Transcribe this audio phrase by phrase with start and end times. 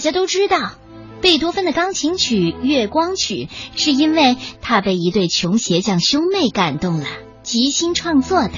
[0.00, 0.72] 大家都知道，
[1.20, 7.06] 贝多芬的钢琴曲《月光曲》是因为他被一对穷鞋匠兄妹感动了，
[7.42, 8.52] 即兴创作的。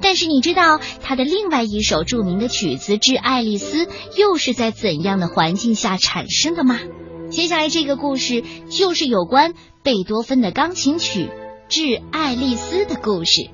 [0.00, 3.84] 但是你知道他的另外一首著名的曲子《致爱丽丝》
[4.16, 6.80] 又是在怎样的环境下产生的吗？
[7.30, 9.52] 接下来这个故事就是有关
[9.82, 11.24] 贝多芬的钢琴曲
[11.68, 13.50] 《致爱丽丝》的故事。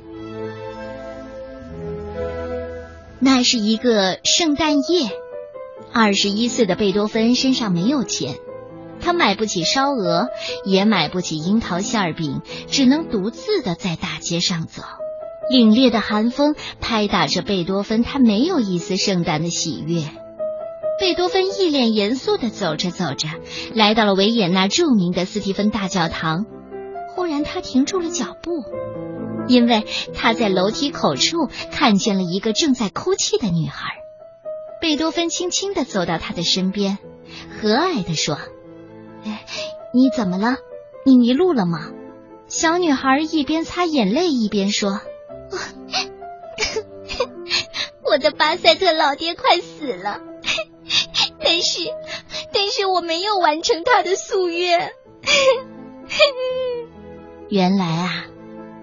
[3.18, 5.10] 那是一个圣诞夜，
[5.96, 8.34] 二十一岁的贝多芬身上没有钱，
[9.00, 10.26] 他买不起烧鹅，
[10.64, 14.82] 也买不起樱桃馅饼，只能独自的在大街上走。
[15.48, 20.02] 凛冽的寒风拍打着贝多芬，他没有一丝圣诞的喜悦。
[20.98, 23.28] 贝多芬一脸严肃的走着走着，
[23.72, 26.44] 来到了维也纳著名的斯蒂芬大教堂。
[27.14, 28.50] 忽然，他停住了脚步。
[29.46, 34.03] 因为他在楼梯口处看见了一个正在哭泣的女孩，
[34.84, 36.98] 贝多芬轻轻的走到她的身边，
[37.58, 38.38] 和蔼的说：“，
[39.94, 40.58] 你怎么了？
[41.06, 41.88] 你迷路了吗？”
[42.48, 45.00] 小女孩一边擦眼泪一边说
[48.04, 50.20] ：“我的巴塞特老爹快死了，
[51.42, 51.88] 但是，
[52.52, 54.92] 但是我没有完成他的夙愿。
[57.48, 58.26] 原来啊。”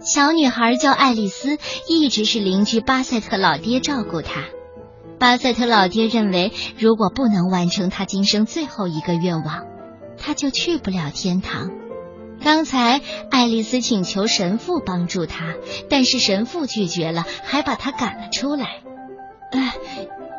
[0.04, 4.46] 小女孩叫爱丽丝，一直是邻居巴塞特老爹照顾她。
[5.22, 9.68] 巴塞特老爹认为，如果不能完成他今生最后一个愿望，
[10.18, 11.70] 他就去不了天堂。
[12.44, 15.54] 刚才爱丽丝请求神父帮助她，
[15.92, 18.82] 但是神父拒绝了，还把她赶了出来。
[19.52, 19.76] 哎，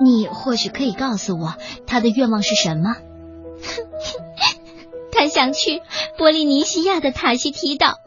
[0.02, 1.54] 你或许可以告诉我，
[1.86, 2.96] 他的愿望是什么？
[5.14, 5.80] 他想去
[6.18, 8.00] 波利尼西亚的塔希提岛。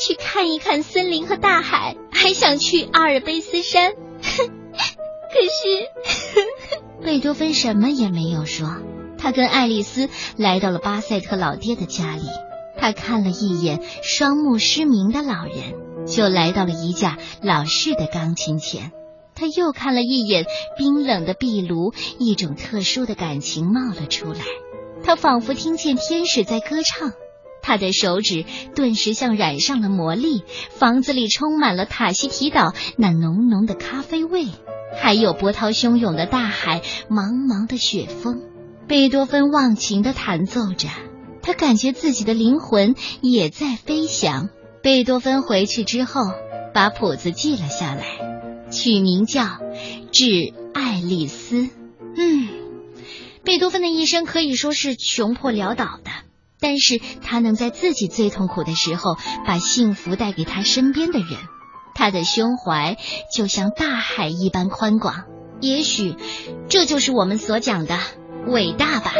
[0.00, 3.92] 去看一看森林和大海，还想去阿尔卑斯山。
[5.30, 8.76] 可是， 贝多芬什么也没有说。
[9.18, 12.22] 他跟爱丽丝来到了巴塞特老爹的家里，
[12.78, 18.92] 他看了一眼双目失明的老人，就来到了一架老式的钢琴前。
[19.34, 24.40] 他又看了一眼冰冷的壁炉，一种特殊的感情冒了出来。
[25.04, 27.12] 他仿佛听见天使在歌唱。
[27.68, 34.46] 他的手指顿时像染上了魔力，房子里充满了塔希提岛那浓浓的咖啡味，
[34.98, 36.80] 还有波涛汹涌的大海、
[37.10, 38.40] 茫茫的雪峰。
[38.86, 40.88] 贝多芬忘情的弹奏着，
[41.42, 44.48] 他感觉自己的灵魂也在飞翔。
[44.82, 46.22] 贝多芬回去之后，
[46.72, 49.42] 把谱子记了下来，取名叫
[50.10, 51.56] 《致爱丽丝》。
[52.16, 52.48] 嗯，
[53.44, 56.10] 贝多芬的一生可以说是穷破潦倒的。
[56.60, 61.28] 但是他能在自己最痛苦的时候把幸福带给他身边的人，
[61.94, 62.96] 他的胸怀
[63.34, 65.24] 就像大海一般宽广。
[65.60, 66.14] 也许
[66.68, 67.98] 这就是我们所讲的
[68.46, 69.12] 伟大吧。